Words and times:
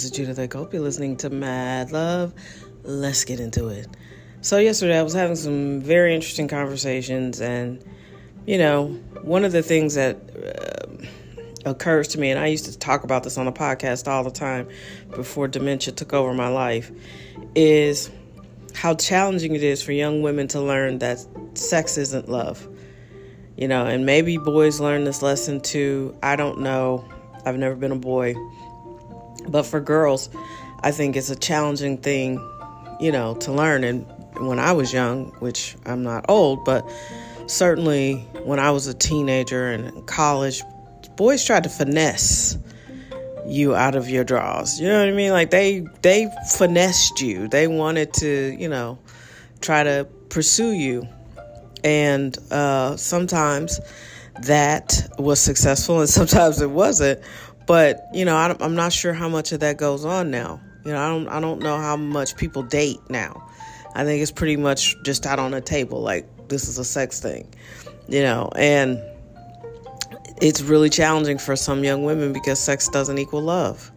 This 0.00 0.06
is 0.06 0.16
Judith. 0.16 0.38
I 0.38 0.48
you're 0.72 0.80
listening 0.80 1.18
to 1.18 1.28
Mad 1.28 1.92
Love. 1.92 2.32
Let's 2.84 3.22
get 3.24 3.38
into 3.38 3.68
it. 3.68 3.86
So, 4.40 4.56
yesterday 4.56 4.98
I 4.98 5.02
was 5.02 5.12
having 5.12 5.36
some 5.36 5.82
very 5.82 6.14
interesting 6.14 6.48
conversations, 6.48 7.38
and 7.42 7.84
you 8.46 8.56
know, 8.56 8.98
one 9.20 9.44
of 9.44 9.52
the 9.52 9.62
things 9.62 9.96
that 9.96 10.16
uh, 11.66 11.68
occurs 11.70 12.08
to 12.08 12.18
me, 12.18 12.30
and 12.30 12.40
I 12.40 12.46
used 12.46 12.64
to 12.64 12.78
talk 12.78 13.04
about 13.04 13.24
this 13.24 13.36
on 13.36 13.44
the 13.44 13.52
podcast 13.52 14.08
all 14.08 14.24
the 14.24 14.30
time 14.30 14.68
before 15.10 15.48
dementia 15.48 15.92
took 15.92 16.14
over 16.14 16.32
my 16.32 16.48
life, 16.48 16.90
is 17.54 18.10
how 18.74 18.94
challenging 18.94 19.54
it 19.54 19.62
is 19.62 19.82
for 19.82 19.92
young 19.92 20.22
women 20.22 20.48
to 20.48 20.62
learn 20.62 21.00
that 21.00 21.22
sex 21.52 21.98
isn't 21.98 22.26
love. 22.26 22.66
You 23.58 23.68
know, 23.68 23.84
and 23.84 24.06
maybe 24.06 24.38
boys 24.38 24.80
learn 24.80 25.04
this 25.04 25.20
lesson 25.20 25.60
too. 25.60 26.16
I 26.22 26.36
don't 26.36 26.60
know. 26.60 27.04
I've 27.44 27.58
never 27.58 27.74
been 27.74 27.92
a 27.92 27.96
boy. 27.96 28.34
But 29.50 29.64
for 29.64 29.80
girls, 29.80 30.30
I 30.82 30.90
think 30.90 31.16
it's 31.16 31.30
a 31.30 31.36
challenging 31.36 31.98
thing, 31.98 32.34
you 33.00 33.12
know, 33.12 33.34
to 33.36 33.52
learn. 33.52 33.84
And 33.84 34.06
when 34.38 34.58
I 34.58 34.72
was 34.72 34.92
young, 34.92 35.32
which 35.40 35.76
I'm 35.84 36.02
not 36.02 36.26
old, 36.28 36.64
but 36.64 36.88
certainly 37.46 38.16
when 38.44 38.58
I 38.58 38.70
was 38.70 38.86
a 38.86 38.94
teenager 38.94 39.70
and 39.70 39.86
in 39.86 40.02
college, 40.02 40.62
boys 41.16 41.44
tried 41.44 41.64
to 41.64 41.68
finesse 41.68 42.56
you 43.46 43.74
out 43.74 43.96
of 43.96 44.08
your 44.08 44.24
drawers. 44.24 44.80
You 44.80 44.88
know 44.88 45.00
what 45.00 45.08
I 45.08 45.12
mean? 45.12 45.32
Like 45.32 45.50
they 45.50 45.84
they 46.02 46.30
finessed 46.52 47.20
you. 47.20 47.48
They 47.48 47.66
wanted 47.66 48.14
to, 48.14 48.56
you 48.58 48.68
know, 48.68 48.98
try 49.60 49.82
to 49.82 50.06
pursue 50.28 50.72
you. 50.72 51.06
And 51.82 52.36
uh, 52.50 52.96
sometimes 52.96 53.80
that 54.42 55.08
was 55.18 55.40
successful 55.40 56.00
and 56.00 56.08
sometimes 56.20 56.60
it 56.60 56.70
wasn't. 56.70 57.20
But, 57.70 58.08
you 58.12 58.24
know, 58.24 58.34
I, 58.34 58.52
I'm 58.58 58.74
not 58.74 58.92
sure 58.92 59.12
how 59.12 59.28
much 59.28 59.52
of 59.52 59.60
that 59.60 59.76
goes 59.76 60.04
on 60.04 60.32
now. 60.32 60.60
You 60.84 60.90
know, 60.90 60.98
I 60.98 61.08
don't 61.08 61.28
I 61.28 61.38
don't 61.38 61.62
know 61.62 61.76
how 61.76 61.96
much 61.96 62.36
people 62.36 62.64
date 62.64 62.98
now. 63.08 63.48
I 63.94 64.02
think 64.02 64.20
it's 64.20 64.32
pretty 64.32 64.56
much 64.56 65.00
just 65.04 65.24
out 65.24 65.38
on 65.38 65.52
the 65.52 65.60
table 65.60 66.00
like 66.00 66.26
this 66.48 66.66
is 66.66 66.78
a 66.78 66.84
sex 66.84 67.20
thing. 67.20 67.54
You 68.08 68.22
know, 68.22 68.50
and 68.56 69.00
it's 70.42 70.62
really 70.62 70.90
challenging 70.90 71.38
for 71.38 71.54
some 71.54 71.84
young 71.84 72.02
women 72.02 72.32
because 72.32 72.58
sex 72.58 72.88
doesn't 72.88 73.18
equal 73.18 73.42
love. 73.42 73.92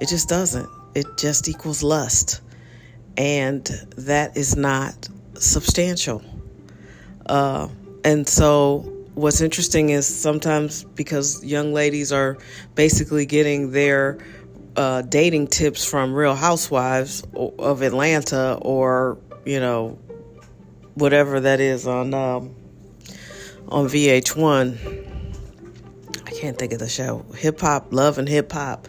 It 0.00 0.08
just 0.08 0.30
doesn't. 0.30 0.70
It 0.94 1.04
just 1.18 1.46
equals 1.46 1.82
lust. 1.82 2.40
And 3.18 3.66
that 3.98 4.34
is 4.34 4.56
not 4.56 5.10
substantial. 5.34 6.24
Uh, 7.26 7.68
and 8.02 8.26
so, 8.26 8.90
what's 9.18 9.40
interesting 9.40 9.90
is 9.90 10.06
sometimes 10.06 10.84
because 10.84 11.44
young 11.44 11.72
ladies 11.72 12.12
are 12.12 12.38
basically 12.74 13.26
getting 13.26 13.72
their 13.72 14.18
uh, 14.76 15.02
dating 15.02 15.48
tips 15.48 15.84
from 15.84 16.14
Real 16.14 16.36
Housewives 16.36 17.24
of 17.34 17.82
Atlanta 17.82 18.58
or, 18.62 19.18
you 19.44 19.58
know, 19.58 19.98
whatever 20.94 21.40
that 21.40 21.58
is 21.60 21.86
on 21.86 22.14
um, 22.14 22.54
on 23.68 23.86
VH1 23.86 25.06
I 26.26 26.30
can't 26.30 26.58
think 26.58 26.72
of 26.72 26.78
the 26.78 26.88
show. 26.88 27.24
Hip 27.34 27.60
hop, 27.60 27.92
love 27.92 28.18
and 28.18 28.28
hip 28.28 28.52
hop. 28.52 28.86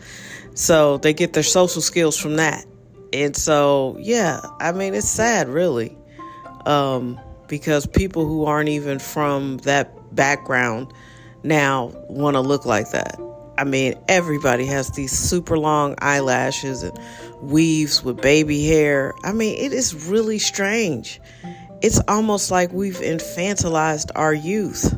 So 0.54 0.98
they 0.98 1.14
get 1.14 1.34
their 1.34 1.44
social 1.44 1.82
skills 1.82 2.18
from 2.18 2.36
that. 2.36 2.66
And 3.12 3.36
so, 3.36 3.98
yeah, 4.00 4.42
I 4.60 4.72
mean, 4.74 4.94
it's 4.94 5.10
sad, 5.10 5.50
really, 5.50 5.98
um, 6.68 7.20
because 7.50 7.86
people 7.86 8.26
who 8.26 8.46
aren't 8.46 8.70
even 8.70 9.00
from 9.00 9.58
that 9.60 10.16
background 10.16 10.94
now 11.44 11.92
want 12.08 12.36
to 12.36 12.42
look 12.42 12.66
like 12.66 12.92
that. 12.92 13.20
I 13.58 13.66
mean, 13.66 13.96
everybody 14.08 14.66
has 14.68 14.90
these 14.92 15.12
super 15.12 15.58
long 15.58 15.96
eyelashes 16.00 16.82
and 16.82 16.98
weaves 17.42 18.02
with 18.02 18.22
baby 18.22 18.66
hair. 18.66 19.14
I 19.24 19.34
mean, 19.34 19.58
it 19.58 19.74
is 19.74 20.08
really 20.08 20.40
strange. 20.40 21.20
It's 21.82 22.00
almost 22.08 22.52
like 22.52 22.72
we've 22.72 22.96
infantilized 22.96 24.12
our 24.16 24.34
youth. 24.34 24.96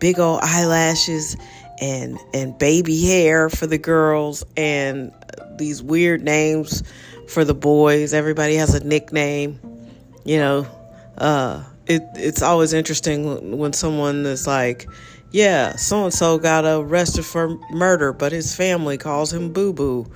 Big 0.00 0.18
old 0.18 0.40
eyelashes 0.42 1.36
and 1.80 2.18
and 2.34 2.58
baby 2.58 3.06
hair 3.06 3.48
for 3.48 3.68
the 3.68 3.78
girls 3.78 4.44
and 4.56 5.12
these 5.56 5.80
weird 5.80 6.22
names 6.22 6.82
for 7.28 7.44
the 7.44 7.54
boys. 7.54 8.12
Everybody 8.12 8.56
has 8.56 8.74
a 8.74 8.84
nickname. 8.84 9.60
You 10.24 10.38
know, 10.38 10.66
uh, 11.18 11.64
it 11.86 12.02
it's 12.14 12.42
always 12.42 12.72
interesting 12.72 13.58
when 13.58 13.72
someone 13.72 14.24
is 14.26 14.46
like, 14.46 14.88
"Yeah, 15.30 15.76
so 15.76 16.04
and 16.04 16.14
so 16.14 16.38
got 16.38 16.64
arrested 16.64 17.24
for 17.24 17.58
murder, 17.70 18.12
but 18.12 18.32
his 18.32 18.54
family 18.54 18.98
calls 18.98 19.32
him 19.32 19.52
Boo 19.52 19.72
Boo." 19.72 20.06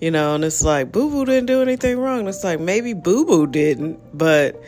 You 0.00 0.10
know, 0.10 0.34
and 0.34 0.44
it's 0.44 0.62
like 0.62 0.92
Boo 0.92 1.10
Boo 1.10 1.24
didn't 1.24 1.46
do 1.46 1.62
anything 1.62 1.98
wrong. 1.98 2.28
It's 2.28 2.44
like 2.44 2.60
maybe 2.60 2.92
Boo 2.94 3.24
Boo 3.24 3.46
didn't, 3.46 3.98
but 4.16 4.60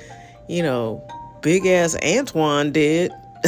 you 0.49 0.63
know, 0.63 1.07
big 1.43 1.67
ass 1.67 1.97
Antoine 2.03 2.73
did. 2.73 3.13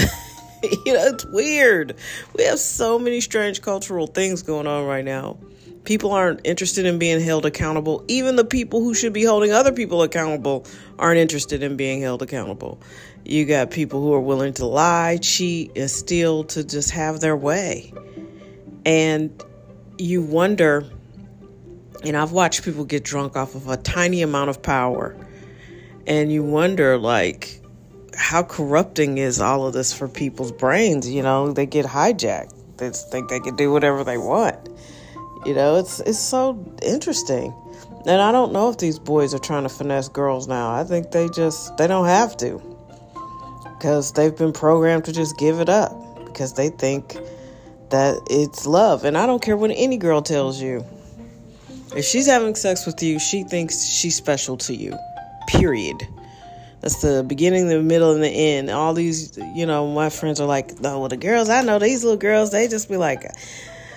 you 0.63 0.93
know, 0.93 1.07
it's 1.07 1.27
weird. 1.27 1.97
We 2.37 2.45
have 2.45 2.59
so 2.59 2.99
many 2.99 3.21
strange 3.21 3.63
cultural 3.63 4.07
things 4.07 4.43
going 4.43 4.67
on 4.67 4.87
right 4.87 5.05
now. 5.05 5.37
People 5.85 6.13
aren't 6.13 6.41
interested 6.45 6.87
in 6.87 6.99
being 6.99 7.21
held 7.21 7.45
accountable. 7.45 8.05
Even 8.07 8.37
the 8.37 8.45
people 8.45 8.81
who 8.81 8.95
should 8.95 9.13
be 9.13 9.25
holding 9.25 9.53
other 9.53 9.73
people 9.73 10.03
accountable 10.03 10.65
aren't 10.99 11.19
interested 11.19 11.63
in 11.63 11.77
being 11.77 12.01
held 12.01 12.23
accountable. 12.23 12.81
You 13.25 13.45
got 13.47 13.71
people 13.71 14.01
who 14.01 14.13
are 14.15 14.21
willing 14.21 14.53
to 14.55 14.67
lie, 14.67 15.19
cheat, 15.21 15.77
and 15.77 15.91
steal 15.91 16.45
to 16.45 16.65
just 16.65 16.91
have 16.91 17.21
their 17.21 17.37
way. 17.37 17.93
And 18.85 19.43
you 19.99 20.23
wonder, 20.23 20.85
and 22.05 22.17
I've 22.17 22.33
watched 22.33 22.65
people 22.65 22.85
get 22.85 23.05
drunk 23.05 23.37
off 23.37 23.55
of 23.55 23.69
a 23.69 23.77
tiny 23.77 24.23
amount 24.23 24.51
of 24.51 24.63
power. 24.63 25.17
And 26.07 26.33
you 26.33 26.43
wonder, 26.43 26.99
like, 26.99 27.61
how 28.17 28.43
corrupting 28.43 29.19
is 29.19 29.41
all 29.41 29.67
of 29.67 29.73
this 29.73 29.93
for 29.93 30.09
people's 30.09 30.53
brains? 30.53 31.09
You 31.09 31.23
know, 31.23 31.53
they 31.53 31.67
get 31.67 31.87
hijacked. 31.87 32.55
They 32.77 32.91
think 32.91 33.29
they 33.29 33.41
can 33.41 33.55
do 33.55 33.71
whatever 33.71 34.03
they 34.03 34.19
want. 34.19 34.69
You 35.45 35.55
know, 35.55 35.77
it's 35.77 36.01
it's 36.01 36.19
so 36.19 36.65
interesting. 36.83 37.53
And 38.07 38.21
I 38.21 38.33
don't 38.33 38.53
know 38.53 38.69
if 38.69 38.79
these 38.79 38.99
boys 38.99 39.35
are 39.35 39.39
trying 39.39 39.63
to 39.63 39.69
finesse 39.69 40.09
girls 40.09 40.49
now. 40.49 40.73
I 40.73 40.85
think 40.85 41.11
they 41.11 41.29
just 41.29 41.77
they 41.77 41.87
don't 41.87 42.07
have 42.07 42.37
to. 42.39 42.61
Cuz 43.81 44.13
they've 44.13 44.37
been 44.37 44.53
programmed 44.53 45.05
to 45.07 45.13
just 45.13 45.37
give 45.39 45.61
it 45.61 45.69
up 45.69 45.93
because 46.25 46.55
they 46.55 46.69
think 46.69 47.17
that 47.91 48.19
it's 48.31 48.67
love. 48.67 49.05
And 49.05 49.19
I 49.19 49.27
don't 49.27 49.43
care 49.43 49.57
what 49.57 49.71
any 49.75 49.97
girl 49.97 50.23
tells 50.23 50.61
you. 50.61 50.85
If 51.95 52.05
she's 52.05 52.27
having 52.27 52.55
sex 52.55 52.87
with 52.87 53.03
you, 53.03 53.19
she 53.19 53.45
thinks 53.45 53.85
she's 53.85 54.17
special 54.17 54.57
to 54.59 54.75
you. 54.75 54.97
Period. 55.47 56.07
That's 56.81 57.01
the 57.03 57.23
beginning, 57.23 57.69
the 57.69 57.81
middle, 57.81 58.13
and 58.13 58.25
the 58.25 58.29
end. 58.29 58.71
All 58.71 58.95
these, 58.95 59.39
you 59.55 59.67
know, 59.67 59.87
my 59.93 60.09
friends 60.09 60.41
are 60.41 60.47
like, 60.47 60.81
no, 60.81 61.01
well, 61.01 61.09
the 61.09 61.17
girls 61.17 61.49
I 61.49 61.63
know, 61.63 61.79
these 61.79 62.03
little 62.03 62.19
girls, 62.19 62.51
they 62.51 62.67
just 62.67 62.89
be 62.89 62.97
like, 62.97 63.23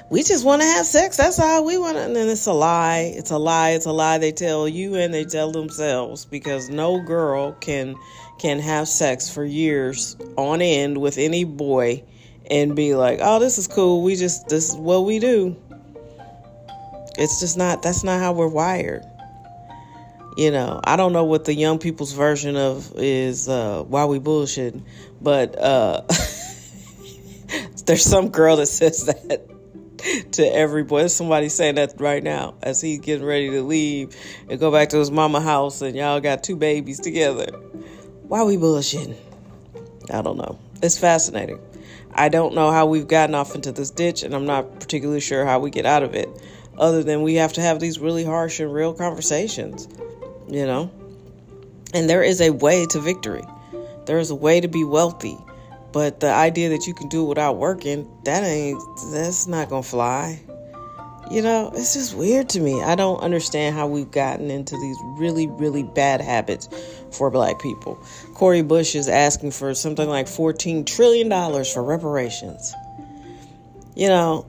we 0.09 0.23
just 0.23 0.45
want 0.45 0.61
to 0.61 0.67
have 0.67 0.85
sex. 0.85 1.17
That's 1.17 1.39
all 1.39 1.65
we 1.65 1.77
want. 1.77 1.97
And 1.97 2.15
then 2.15 2.29
it's 2.29 2.45
a 2.45 2.53
lie. 2.53 3.13
It's 3.15 3.31
a 3.31 3.37
lie. 3.37 3.71
It's 3.71 3.85
a 3.85 3.91
lie. 3.91 4.17
They 4.17 4.31
tell 4.31 4.67
you 4.67 4.95
and 4.95 5.13
they 5.13 5.25
tell 5.25 5.51
themselves 5.51 6.25
because 6.25 6.69
no 6.69 7.01
girl 7.01 7.53
can 7.53 7.95
can 8.39 8.59
have 8.59 8.87
sex 8.87 9.33
for 9.33 9.43
years 9.45 10.17
on 10.37 10.61
end 10.61 10.97
with 10.97 11.17
any 11.17 11.43
boy 11.43 12.03
and 12.51 12.75
be 12.75 12.95
like, 12.95 13.19
oh, 13.21 13.39
this 13.39 13.57
is 13.57 13.67
cool. 13.67 14.03
We 14.03 14.15
just 14.15 14.47
this 14.47 14.69
is 14.69 14.75
what 14.75 15.05
we 15.05 15.19
do. 15.19 15.55
It's 17.17 17.39
just 17.39 17.57
not. 17.57 17.81
That's 17.81 18.03
not 18.03 18.19
how 18.19 18.33
we're 18.33 18.47
wired 18.47 19.03
you 20.35 20.51
know, 20.51 20.81
I 20.83 20.97
don't 20.97 21.13
know 21.13 21.23
what 21.23 21.45
the 21.45 21.53
young 21.53 21.79
people's 21.79 22.11
version 22.11 22.57
of 22.57 22.91
is 22.95 23.47
uh, 23.47 23.83
why 23.83 24.05
we 24.05 24.19
bullshitting, 24.19 24.83
but 25.21 25.57
uh, 25.57 26.01
there's 27.85 28.03
some 28.03 28.29
girl 28.29 28.57
that 28.57 28.65
says 28.65 29.05
that 29.05 29.54
to 30.31 30.43
every 30.43 30.83
boy. 30.83 30.99
There's 30.99 31.13
somebody 31.13 31.49
saying 31.49 31.75
that 31.75 31.95
right 31.99 32.23
now 32.23 32.55
as 32.61 32.81
he's 32.81 32.99
getting 32.99 33.25
ready 33.25 33.49
to 33.51 33.61
leave 33.61 34.15
and 34.49 34.59
go 34.59 34.71
back 34.71 34.89
to 34.89 34.97
his 34.97 35.11
mama 35.11 35.41
house, 35.41 35.81
and 35.81 35.95
y'all 35.95 36.19
got 36.19 36.43
two 36.43 36.55
babies 36.55 36.99
together. 36.99 37.47
Why 38.27 38.43
we 38.43 38.57
bullshitting? 38.57 39.17
I 40.11 40.21
don't 40.21 40.37
know. 40.37 40.59
It's 40.81 40.97
fascinating. 40.97 41.59
I 42.13 42.29
don't 42.29 42.55
know 42.55 42.71
how 42.71 42.85
we've 42.85 43.07
gotten 43.07 43.35
off 43.35 43.55
into 43.55 43.71
this 43.71 43.91
ditch, 43.91 44.23
and 44.23 44.33
I'm 44.33 44.45
not 44.45 44.79
particularly 44.79 45.21
sure 45.21 45.45
how 45.45 45.59
we 45.59 45.69
get 45.69 45.85
out 45.85 46.03
of 46.03 46.15
it, 46.15 46.29
other 46.77 47.03
than 47.03 47.21
we 47.21 47.35
have 47.35 47.53
to 47.53 47.61
have 47.61 47.79
these 47.79 47.99
really 47.99 48.23
harsh 48.23 48.59
and 48.59 48.73
real 48.73 48.93
conversations 48.93 49.87
you 50.47 50.65
know? 50.65 50.91
And 51.93 52.09
there 52.09 52.23
is 52.23 52.41
a 52.41 52.51
way 52.51 52.85
to 52.87 52.99
victory. 52.99 53.43
There 54.05 54.19
is 54.19 54.29
a 54.29 54.35
way 54.35 54.61
to 54.61 54.67
be 54.67 54.83
wealthy. 54.83 55.37
But 55.95 56.19
the 56.19 56.29
idea 56.29 56.67
that 56.71 56.87
you 56.87 56.93
can 56.93 57.07
do 57.07 57.23
it 57.23 57.29
without 57.29 57.55
working, 57.55 58.05
that 58.25 58.43
ain't 58.43 58.81
that's 59.13 59.47
not 59.47 59.69
to 59.69 59.81
fly. 59.81 60.41
You 61.31 61.41
know, 61.41 61.71
it's 61.73 61.93
just 61.93 62.13
weird 62.13 62.49
to 62.49 62.59
me. 62.59 62.83
I 62.83 62.95
don't 62.95 63.21
understand 63.21 63.77
how 63.77 63.87
we've 63.87 64.11
gotten 64.11 64.51
into 64.51 64.75
these 64.77 64.97
really, 65.17 65.47
really 65.47 65.83
bad 65.83 66.19
habits 66.19 66.67
for 67.13 67.31
black 67.31 67.61
people. 67.61 67.97
Cori 68.33 68.61
Bush 68.61 68.93
is 68.93 69.07
asking 69.07 69.51
for 69.51 69.73
something 69.73 70.09
like 70.09 70.25
$14 70.25 70.85
trillion 70.85 71.29
for 71.63 71.81
reparations. 71.81 72.73
You 73.95 74.09
know, 74.09 74.47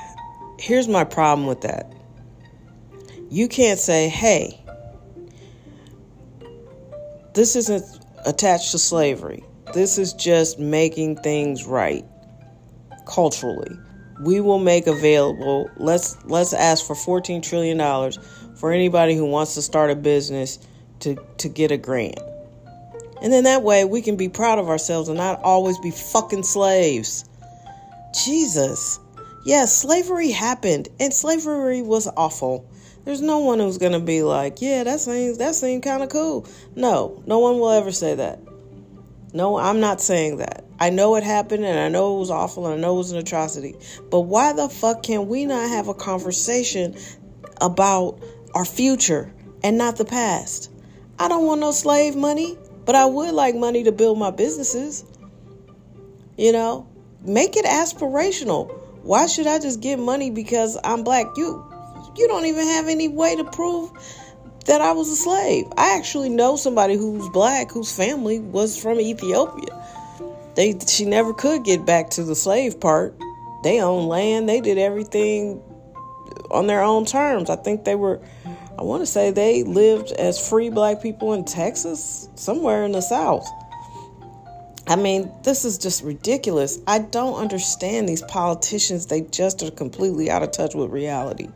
here's 0.58 0.88
my 0.88 1.04
problem 1.04 1.46
with 1.46 1.60
that. 1.60 1.92
You 3.28 3.46
can't 3.46 3.78
say, 3.78 4.08
hey, 4.08 4.58
this 7.34 7.56
isn't 7.56 7.84
attached 8.24 8.70
to 8.70 8.78
slavery. 8.78 9.44
This 9.74 9.98
is 9.98 10.12
just 10.14 10.58
making 10.58 11.16
things 11.16 11.66
right 11.66 12.04
culturally. 13.06 13.76
We 14.20 14.40
will 14.40 14.58
make 14.58 14.86
available 14.86 15.70
let's 15.76 16.16
let's 16.24 16.52
ask 16.52 16.86
for 16.86 16.94
14 16.94 17.40
trillion 17.42 17.76
dollars 17.76 18.18
for 18.56 18.72
anybody 18.72 19.14
who 19.14 19.24
wants 19.24 19.54
to 19.54 19.62
start 19.62 19.90
a 19.90 19.96
business 19.96 20.58
to 21.00 21.16
to 21.38 21.48
get 21.48 21.70
a 21.70 21.76
grant. 21.76 22.18
And 23.22 23.32
then 23.32 23.44
that 23.44 23.62
way 23.62 23.84
we 23.84 24.02
can 24.02 24.16
be 24.16 24.28
proud 24.28 24.58
of 24.58 24.68
ourselves 24.68 25.08
and 25.08 25.18
not 25.18 25.40
always 25.42 25.78
be 25.78 25.90
fucking 25.90 26.44
slaves. 26.44 27.24
Jesus. 28.24 28.98
Yes, 29.44 29.76
slavery 29.76 30.30
happened 30.30 30.88
and 30.98 31.12
slavery 31.12 31.82
was 31.82 32.08
awful. 32.16 32.68
There's 33.04 33.22
no 33.22 33.38
one 33.38 33.58
who's 33.58 33.78
gonna 33.78 34.00
be 34.00 34.22
like, 34.22 34.60
yeah, 34.60 34.84
that 34.84 35.00
seems 35.00 35.38
that 35.38 35.54
seemed 35.54 35.82
kind 35.82 36.02
of 36.02 36.08
cool. 36.08 36.46
No, 36.74 37.22
no 37.26 37.38
one 37.38 37.58
will 37.58 37.70
ever 37.70 37.92
say 37.92 38.14
that. 38.14 38.40
No, 39.32 39.58
I'm 39.58 39.80
not 39.80 40.00
saying 40.00 40.38
that. 40.38 40.64
I 40.80 40.90
know 40.90 41.16
it 41.16 41.24
happened 41.24 41.64
and 41.64 41.78
I 41.78 41.88
know 41.88 42.16
it 42.16 42.20
was 42.20 42.30
awful 42.30 42.66
and 42.66 42.74
I 42.74 42.78
know 42.78 42.94
it 42.94 42.98
was 42.98 43.12
an 43.12 43.18
atrocity. 43.18 43.74
But 44.10 44.20
why 44.20 44.52
the 44.52 44.68
fuck 44.68 45.02
can 45.02 45.28
we 45.28 45.44
not 45.44 45.68
have 45.68 45.88
a 45.88 45.94
conversation 45.94 46.96
about 47.60 48.20
our 48.54 48.64
future 48.64 49.32
and 49.62 49.76
not 49.76 49.96
the 49.96 50.04
past? 50.04 50.70
I 51.18 51.28
don't 51.28 51.46
want 51.46 51.60
no 51.60 51.72
slave 51.72 52.14
money, 52.14 52.56
but 52.84 52.94
I 52.94 53.06
would 53.06 53.34
like 53.34 53.54
money 53.54 53.84
to 53.84 53.92
build 53.92 54.18
my 54.18 54.30
businesses. 54.30 55.04
You 56.36 56.52
know, 56.52 56.88
make 57.22 57.56
it 57.56 57.64
aspirational. 57.64 58.72
Why 59.02 59.26
should 59.26 59.46
I 59.46 59.58
just 59.58 59.80
get 59.80 59.98
money 59.98 60.30
because 60.30 60.78
I'm 60.84 61.02
black? 61.02 61.26
You 61.36 61.64
you 62.16 62.26
don't 62.28 62.46
even 62.46 62.66
have 62.66 62.88
any 62.88 63.08
way 63.08 63.36
to 63.36 63.44
prove 63.44 63.92
that 64.68 64.82
I 64.82 64.92
was 64.92 65.08
a 65.08 65.16
slave. 65.16 65.66
I 65.76 65.96
actually 65.96 66.28
know 66.28 66.56
somebody 66.56 66.94
who's 66.94 67.28
black 67.30 67.70
whose 67.70 67.94
family 67.94 68.38
was 68.38 68.80
from 68.80 69.00
Ethiopia. 69.00 69.74
They 70.54 70.78
she 70.86 71.04
never 71.04 71.32
could 71.34 71.64
get 71.64 71.84
back 71.84 72.10
to 72.10 72.22
the 72.22 72.34
slave 72.34 72.78
part. 72.78 73.18
They 73.64 73.80
owned 73.80 74.08
land, 74.08 74.48
they 74.48 74.60
did 74.60 74.78
everything 74.78 75.62
on 76.50 76.66
their 76.66 76.82
own 76.82 77.06
terms. 77.06 77.50
I 77.50 77.56
think 77.56 77.84
they 77.84 77.94
were 77.94 78.20
I 78.78 78.82
want 78.82 79.02
to 79.02 79.06
say 79.06 79.30
they 79.30 79.64
lived 79.64 80.12
as 80.12 80.48
free 80.48 80.70
black 80.70 81.02
people 81.02 81.32
in 81.32 81.44
Texas, 81.44 82.28
somewhere 82.36 82.84
in 82.84 82.92
the 82.92 83.00
south. 83.00 83.48
I 84.86 84.96
mean, 84.96 85.32
this 85.42 85.64
is 85.64 85.78
just 85.78 86.02
ridiculous. 86.04 86.78
I 86.86 87.00
don't 87.00 87.34
understand 87.34 88.08
these 88.08 88.22
politicians. 88.22 89.06
They 89.06 89.22
just 89.22 89.62
are 89.62 89.70
completely 89.70 90.30
out 90.30 90.42
of 90.42 90.52
touch 90.52 90.74
with 90.74 90.90
reality. 90.90 91.48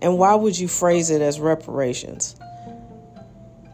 And 0.00 0.18
why 0.18 0.34
would 0.34 0.58
you 0.58 0.68
phrase 0.68 1.10
it 1.10 1.22
as 1.22 1.40
reparations? 1.40 2.36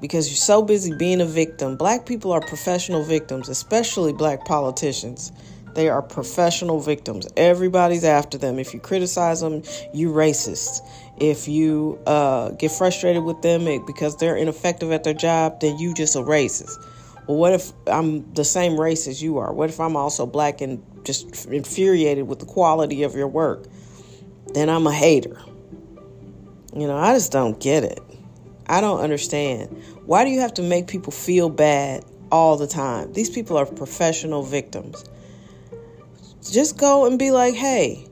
Because 0.00 0.29
you're 0.29 0.37
so 0.37 0.62
busy 0.62 0.94
being 0.97 1.21
a 1.21 1.26
victim. 1.26 1.76
Black 1.76 2.06
people 2.06 2.32
are 2.32 2.41
professional 2.41 3.05
victims, 3.05 3.49
especially 3.49 4.12
black 4.12 4.44
politicians. 4.44 5.32
They 5.75 5.88
are 5.88 6.03
professional 6.03 6.81
victims. 6.81 7.26
Everybody's 7.37 8.05
after 8.05 8.38
them. 8.38 8.59
If 8.59 8.75
you 8.75 8.81
criticize 8.81 9.41
them, 9.41 9.62
you 9.93 10.11
racist. 10.11 10.81
If 11.19 11.49
you 11.49 11.99
uh, 12.06 12.50
get 12.50 12.71
frustrated 12.71 13.25
with 13.25 13.43
them 13.43 13.65
because 13.85 14.17
they're 14.17 14.37
ineffective 14.37 14.93
at 14.93 15.05
their 15.05 15.15
job, 15.15 15.61
then 15.61 15.79
you 15.79 15.94
just 15.94 16.17
a 16.17 16.21
racist. 16.21 16.76
Well, 17.26 17.38
what 17.38 17.55
if 17.55 17.73
I'm 17.87 18.32
the 18.35 18.44
same 18.44 18.79
race 18.79 19.09
as 19.09 19.23
you 19.23 19.38
are? 19.38 19.53
What 19.53 19.71
if 19.71 19.81
I'm 19.81 19.97
also 19.97 20.26
black 20.26 20.61
and 20.61 20.82
just 21.05 21.47
infuriated 21.47 22.29
with 22.29 22.38
the 22.38 22.47
quality 22.47 23.03
of 23.03 23.15
your 23.15 23.29
work? 23.29 23.67
Then 24.53 24.69
I'm 24.69 24.87
a 24.87 24.93
hater. 24.93 25.41
You 26.75 26.88
know, 26.88 26.97
I 26.97 27.15
just 27.15 27.31
don't 27.31 27.59
get 27.61 27.85
it. 27.85 28.00
I 28.67 28.81
don't 28.81 29.00
understand. 29.00 29.71
Why 30.06 30.25
do 30.25 30.31
you 30.31 30.41
have 30.41 30.55
to 30.55 30.62
make 30.62 30.88
people 30.88 31.12
feel 31.12 31.49
bad 31.49 32.05
all 32.32 32.56
the 32.56 32.67
time? 32.67 33.12
These 33.12 33.31
people 33.31 33.56
are 33.56 33.67
professional 33.67 34.43
victims. 34.43 35.05
Just 36.50 36.76
go 36.76 37.06
and 37.06 37.19
be 37.19 37.31
like, 37.31 37.55
hey, 37.55 38.06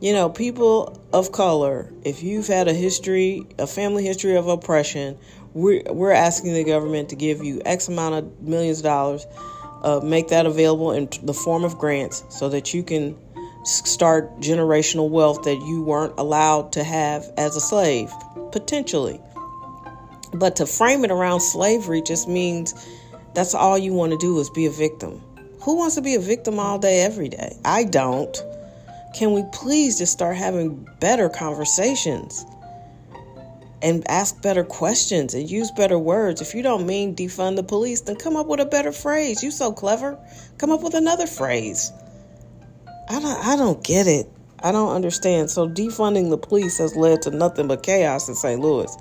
you 0.00 0.12
know, 0.12 0.28
people 0.28 1.00
of 1.12 1.32
color, 1.32 1.92
if 2.04 2.22
you've 2.22 2.46
had 2.46 2.68
a 2.68 2.74
history, 2.74 3.46
a 3.58 3.66
family 3.66 4.04
history 4.04 4.36
of 4.36 4.46
oppression, 4.46 5.16
we're, 5.54 5.82
we're 5.90 6.12
asking 6.12 6.54
the 6.54 6.64
government 6.64 7.08
to 7.08 7.16
give 7.16 7.42
you 7.42 7.60
X 7.64 7.88
amount 7.88 8.14
of 8.14 8.42
millions 8.42 8.78
of 8.78 8.84
dollars, 8.84 9.26
uh, 9.82 10.00
make 10.02 10.28
that 10.28 10.46
available 10.46 10.92
in 10.92 11.08
the 11.22 11.34
form 11.34 11.64
of 11.64 11.78
grants 11.78 12.22
so 12.28 12.48
that 12.50 12.74
you 12.74 12.82
can 12.82 13.16
start 13.64 14.40
generational 14.40 15.10
wealth 15.10 15.42
that 15.42 15.60
you 15.60 15.82
weren't 15.82 16.14
allowed 16.18 16.72
to 16.72 16.84
have 16.84 17.30
as 17.36 17.56
a 17.56 17.60
slave, 17.60 18.12
potentially. 18.52 19.20
But 20.32 20.56
to 20.56 20.66
frame 20.66 21.04
it 21.04 21.10
around 21.10 21.40
slavery 21.40 22.02
just 22.02 22.28
means 22.28 22.74
that's 23.34 23.54
all 23.54 23.76
you 23.76 23.92
want 23.92 24.12
to 24.12 24.18
do 24.18 24.38
is 24.38 24.50
be 24.50 24.66
a 24.66 24.70
victim. 24.70 25.20
Who 25.62 25.76
wants 25.76 25.96
to 25.96 26.02
be 26.02 26.14
a 26.14 26.20
victim 26.20 26.58
all 26.58 26.78
day, 26.78 27.02
every 27.02 27.28
day? 27.28 27.56
I 27.64 27.84
don't. 27.84 28.36
Can 29.14 29.32
we 29.32 29.44
please 29.52 29.98
just 29.98 30.12
start 30.12 30.36
having 30.36 30.88
better 31.00 31.28
conversations 31.28 32.44
and 33.82 34.08
ask 34.08 34.40
better 34.40 34.64
questions 34.64 35.34
and 35.34 35.50
use 35.50 35.70
better 35.72 35.98
words? 35.98 36.40
If 36.40 36.54
you 36.54 36.62
don't 36.62 36.86
mean 36.86 37.14
defund 37.14 37.56
the 37.56 37.62
police, 37.62 38.02
then 38.02 38.16
come 38.16 38.36
up 38.36 38.46
with 38.46 38.60
a 38.60 38.64
better 38.64 38.92
phrase. 38.92 39.42
You 39.42 39.50
so 39.50 39.72
clever. 39.72 40.18
Come 40.58 40.70
up 40.70 40.82
with 40.82 40.94
another 40.94 41.26
phrase. 41.26 41.92
I 43.10 43.18
don't, 43.18 43.44
I 43.44 43.56
don't 43.56 43.82
get 43.82 44.06
it. 44.06 44.28
I 44.62 44.70
don't 44.70 44.94
understand. 44.94 45.50
So 45.50 45.68
defunding 45.68 46.30
the 46.30 46.38
police 46.38 46.78
has 46.78 46.94
led 46.94 47.22
to 47.22 47.30
nothing 47.30 47.66
but 47.66 47.82
chaos 47.82 48.28
in 48.28 48.36
St. 48.36 48.60
Louis. 48.60 48.96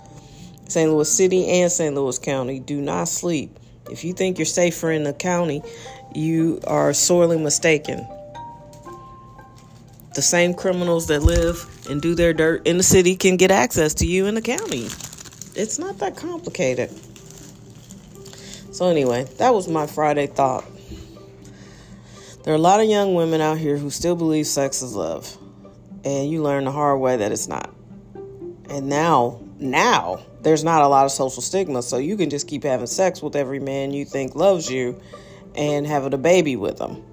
St. 0.68 0.92
Louis 0.92 1.12
City 1.12 1.48
and 1.48 1.72
St. 1.72 1.94
Louis 1.94 2.18
County 2.18 2.60
do 2.60 2.82
not 2.82 3.08
sleep. 3.08 3.60
If 3.92 4.04
you 4.04 4.14
think 4.14 4.40
you're 4.40 4.46
safer 4.46 4.92
in 4.92 5.04
the 5.04 5.14
county, 5.14 5.62
you 6.16 6.60
are 6.66 6.92
sorely 6.92 7.38
mistaken. 7.38 8.08
The 10.16 10.24
same 10.24 10.56
criminals 10.56 11.06
that 11.08 11.22
live 11.22 11.64
and 11.88 12.02
do 12.02 12.16
their 12.16 12.34
dirt 12.34 12.66
in 12.66 12.78
the 12.78 12.84
city 12.84 13.16
can 13.16 13.38
get 13.38 13.52
access 13.52 13.94
to 13.96 14.08
you 14.08 14.26
in 14.26 14.34
the 14.34 14.42
county. 14.42 14.86
It's 15.56 15.78
not 15.78 16.00
that 16.00 16.16
complicated. 16.16 16.90
So, 18.72 18.90
anyway, 18.90 19.26
that 19.38 19.54
was 19.54 19.68
my 19.68 19.86
Friday 19.86 20.26
thought. 20.26 20.66
There 22.44 22.54
are 22.54 22.58
a 22.58 22.62
lot 22.62 22.80
of 22.80 22.88
young 22.88 23.16
women 23.16 23.42
out 23.42 23.58
here 23.58 23.78
who 23.78 23.90
still 23.90 24.16
believe 24.16 24.48
sex 24.48 24.82
is 24.82 24.96
love. 24.96 25.38
And 26.06 26.30
you 26.32 26.42
learn 26.42 26.64
the 26.64 26.72
hard 26.72 27.02
way 27.02 27.18
that 27.18 27.34
it's 27.34 27.50
not. 27.50 27.74
And 28.70 28.88
now, 28.88 29.42
now, 29.60 30.22
there's 30.42 30.64
not 30.64 30.82
a 30.82 30.88
lot 30.88 31.04
of 31.04 31.12
social 31.12 31.42
stigma. 31.42 31.84
So 31.84 31.98
you 31.98 32.16
can 32.16 32.30
just 32.30 32.48
keep 32.48 32.64
having 32.64 32.88
sex 32.88 33.22
with 33.22 33.36
every 33.36 33.60
man 33.60 33.92
you 33.92 34.06
think 34.06 34.36
loves 34.36 34.70
you 34.72 35.02
and 35.54 35.86
having 35.86 36.14
a 36.14 36.18
baby 36.18 36.56
with 36.56 36.78
them. 36.78 37.04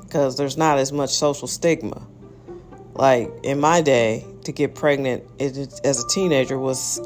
Because 0.00 0.36
there's 0.36 0.56
not 0.56 0.78
as 0.78 0.92
much 0.92 1.10
social 1.10 1.48
stigma. 1.48 2.06
Like 2.94 3.30
in 3.42 3.58
my 3.58 3.80
day, 3.80 4.24
to 4.44 4.52
get 4.52 4.76
pregnant 4.76 5.24
as 5.40 6.04
a 6.04 6.08
teenager 6.08 6.56
was 6.56 7.00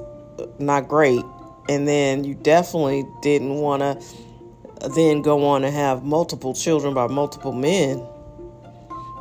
not 0.58 0.88
great. 0.88 1.24
And 1.70 1.88
then 1.88 2.24
you 2.24 2.34
definitely 2.34 3.06
didn't 3.22 3.54
want 3.54 3.80
to 3.80 3.98
then 4.80 5.22
go 5.22 5.44
on 5.46 5.64
and 5.64 5.74
have 5.74 6.02
multiple 6.04 6.54
children 6.54 6.94
by 6.94 7.06
multiple 7.06 7.52
men. 7.52 8.06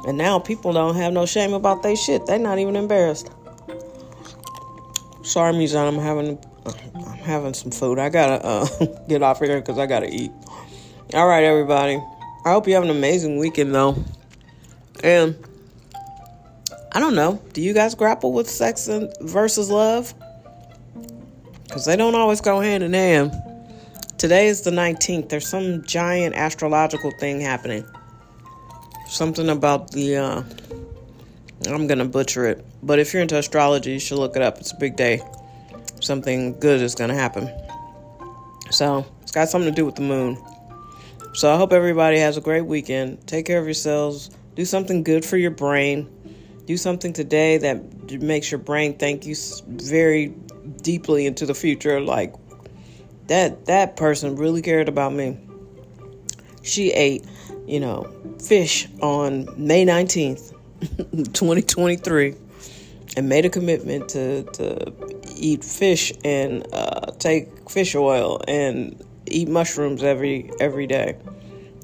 And 0.07 0.17
now 0.17 0.39
people 0.39 0.71
don't 0.73 0.95
have 0.95 1.13
no 1.13 1.25
shame 1.25 1.53
about 1.53 1.83
their 1.83 1.95
shit. 1.95 2.25
They're 2.25 2.39
not 2.39 2.57
even 2.59 2.75
embarrassed. 2.75 3.29
Sorry, 5.23 5.53
Mizan, 5.53 5.87
I'm 5.87 5.99
having 5.99 6.39
I'm 6.65 7.17
having 7.17 7.53
some 7.53 7.71
food. 7.71 7.99
I 7.99 8.09
gotta 8.09 8.45
uh, 8.45 8.67
get 9.07 9.21
off 9.21 9.39
here 9.39 9.59
because 9.59 9.77
I 9.77 9.85
gotta 9.85 10.09
eat. 10.09 10.31
All 11.13 11.27
right, 11.27 11.43
everybody. 11.43 12.01
I 12.45 12.51
hope 12.51 12.67
you 12.67 12.73
have 12.75 12.83
an 12.83 12.89
amazing 12.89 13.37
weekend 13.37 13.75
though. 13.75 14.03
And 15.03 15.35
I 16.91 16.99
don't 16.99 17.15
know. 17.15 17.41
Do 17.53 17.61
you 17.61 17.73
guys 17.73 17.95
grapple 17.95 18.31
with 18.33 18.49
sex 18.49 18.87
and 18.87 19.13
versus 19.21 19.69
love? 19.69 20.13
Because 21.63 21.85
they 21.85 21.95
don't 21.95 22.15
always 22.15 22.41
go 22.41 22.59
hand 22.59 22.83
in 22.83 22.93
hand. 22.93 23.31
Today 24.19 24.47
is 24.47 24.63
the 24.63 24.71
19th. 24.71 25.29
There's 25.29 25.47
some 25.47 25.81
giant 25.85 26.35
astrological 26.35 27.09
thing 27.11 27.39
happening. 27.39 27.85
Something 29.07 29.47
about 29.47 29.91
the, 29.91 30.17
uh, 30.17 30.43
I'm 31.65 31.87
going 31.87 31.99
to 31.99 32.05
butcher 32.05 32.45
it. 32.45 32.65
But 32.83 32.99
if 32.99 33.13
you're 33.13 33.21
into 33.21 33.37
astrology, 33.37 33.93
you 33.93 33.99
should 33.99 34.17
look 34.17 34.35
it 34.35 34.41
up. 34.41 34.57
It's 34.57 34.73
a 34.73 34.75
big 34.75 34.97
day. 34.97 35.21
Something 36.01 36.59
good 36.59 36.81
is 36.81 36.95
going 36.95 37.11
to 37.11 37.15
happen. 37.15 37.49
So, 38.71 39.05
it's 39.21 39.31
got 39.31 39.47
something 39.47 39.71
to 39.71 39.75
do 39.75 39.85
with 39.85 39.95
the 39.95 40.01
moon. 40.01 40.37
So, 41.33 41.53
I 41.53 41.55
hope 41.55 41.71
everybody 41.71 42.19
has 42.19 42.35
a 42.35 42.41
great 42.41 42.65
weekend. 42.65 43.25
Take 43.25 43.45
care 43.45 43.59
of 43.59 43.65
yourselves. 43.65 44.31
Do 44.53 44.65
something 44.65 45.01
good 45.01 45.23
for 45.23 45.37
your 45.37 45.51
brain. 45.51 46.09
Do 46.65 46.75
something 46.75 47.13
today 47.13 47.57
that 47.59 48.21
makes 48.21 48.51
your 48.51 48.59
brain 48.59 48.97
thank 48.97 49.25
you 49.25 49.35
very 49.65 50.35
deeply 50.81 51.25
into 51.25 51.45
the 51.45 51.55
future. 51.55 52.01
Like, 52.01 52.35
that 53.29 53.65
that 53.65 53.95
person 53.95 54.35
really 54.35 54.61
cared 54.61 54.89
about 54.89 55.13
me. 55.13 55.37
She 56.61 56.91
ate, 56.91 57.25
you 57.65 57.79
know, 57.79 58.11
fish 58.39 58.87
on 59.01 59.47
May 59.57 59.85
19th. 59.85 60.53
2023 61.33 62.35
and 63.17 63.27
made 63.27 63.45
a 63.45 63.49
commitment 63.49 64.07
to, 64.09 64.43
to 64.43 64.93
eat 65.35 65.63
fish 65.63 66.13
and 66.23 66.65
uh, 66.73 67.11
take 67.19 67.69
fish 67.69 67.95
oil 67.95 68.41
and 68.47 69.03
eat 69.25 69.49
mushrooms 69.49 70.03
every 70.03 70.49
every 70.59 70.87
day. 70.87 71.17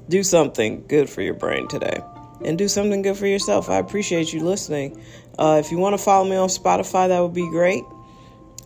Do 0.08 0.22
something 0.22 0.84
good 0.88 1.10
for 1.10 1.20
your 1.20 1.34
brain 1.34 1.68
today 1.68 2.00
and 2.44 2.56
do 2.56 2.68
something 2.68 3.02
good 3.02 3.16
for 3.16 3.26
yourself. 3.26 3.68
I 3.68 3.76
appreciate 3.76 4.32
you 4.32 4.42
listening. 4.42 5.02
Uh, 5.38 5.60
if 5.62 5.70
you 5.70 5.78
want 5.78 5.94
to 5.94 6.02
follow 6.02 6.28
me 6.28 6.36
on 6.36 6.48
Spotify, 6.48 7.08
that 7.08 7.20
would 7.20 7.34
be 7.34 7.48
great. 7.50 7.84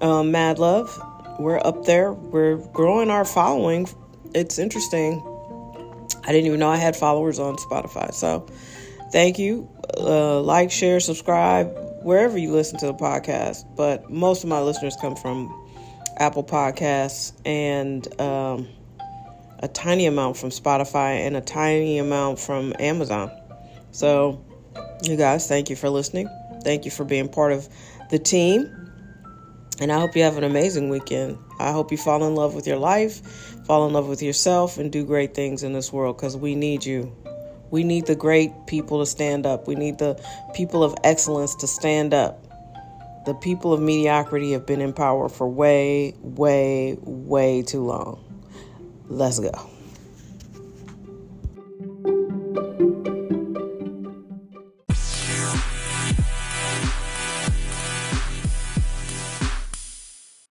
Um, 0.00 0.30
Mad 0.30 0.58
Love, 0.58 1.02
we're 1.40 1.60
up 1.64 1.84
there. 1.84 2.12
We're 2.12 2.56
growing 2.56 3.10
our 3.10 3.24
following. 3.24 3.88
It's 4.34 4.58
interesting. 4.58 5.22
I 6.24 6.32
didn't 6.32 6.46
even 6.46 6.60
know 6.60 6.68
I 6.68 6.76
had 6.76 6.96
followers 6.96 7.38
on 7.38 7.56
Spotify. 7.56 8.12
So 8.12 8.46
thank 9.10 9.38
you. 9.38 9.68
Uh, 9.96 10.40
like, 10.42 10.70
share, 10.70 11.00
subscribe, 11.00 11.74
wherever 12.02 12.38
you 12.38 12.52
listen 12.52 12.78
to 12.80 12.86
the 12.86 12.94
podcast. 12.94 13.64
But 13.74 14.10
most 14.10 14.44
of 14.44 14.50
my 14.50 14.60
listeners 14.60 14.96
come 15.00 15.16
from 15.16 15.48
Apple 16.18 16.44
Podcasts 16.44 17.32
and 17.44 18.06
um, 18.20 18.68
a 19.60 19.68
tiny 19.68 20.06
amount 20.06 20.36
from 20.36 20.50
Spotify 20.50 21.26
and 21.26 21.36
a 21.36 21.40
tiny 21.40 21.98
amount 21.98 22.38
from 22.38 22.74
Amazon. 22.78 23.30
So, 23.92 24.44
you 25.02 25.16
guys, 25.16 25.48
thank 25.48 25.70
you 25.70 25.76
for 25.76 25.88
listening. 25.88 26.28
Thank 26.62 26.84
you 26.84 26.90
for 26.90 27.04
being 27.04 27.28
part 27.28 27.52
of 27.52 27.68
the 28.10 28.18
team. 28.18 28.79
And 29.80 29.90
I 29.90 29.98
hope 29.98 30.14
you 30.14 30.22
have 30.22 30.36
an 30.36 30.44
amazing 30.44 30.90
weekend. 30.90 31.38
I 31.58 31.72
hope 31.72 31.90
you 31.90 31.96
fall 31.96 32.22
in 32.24 32.34
love 32.34 32.54
with 32.54 32.66
your 32.66 32.76
life, 32.76 33.22
fall 33.64 33.86
in 33.86 33.94
love 33.94 34.08
with 34.08 34.22
yourself, 34.22 34.76
and 34.76 34.92
do 34.92 35.04
great 35.06 35.34
things 35.34 35.62
in 35.62 35.72
this 35.72 35.90
world 35.90 36.18
because 36.18 36.36
we 36.36 36.54
need 36.54 36.84
you. 36.84 37.16
We 37.70 37.82
need 37.82 38.06
the 38.06 38.14
great 38.14 38.52
people 38.66 38.98
to 39.00 39.06
stand 39.06 39.46
up. 39.46 39.66
We 39.66 39.76
need 39.76 39.98
the 39.98 40.22
people 40.54 40.84
of 40.84 40.94
excellence 41.02 41.54
to 41.56 41.66
stand 41.66 42.12
up. 42.12 42.44
The 43.24 43.34
people 43.34 43.72
of 43.72 43.80
mediocrity 43.80 44.52
have 44.52 44.66
been 44.66 44.80
in 44.80 44.92
power 44.92 45.28
for 45.28 45.48
way, 45.48 46.14
way, 46.20 46.98
way 47.00 47.62
too 47.62 47.84
long. 47.84 48.22
Let's 49.08 49.38
go. 49.38 49.69